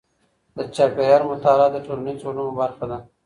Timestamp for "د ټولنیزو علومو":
1.71-2.53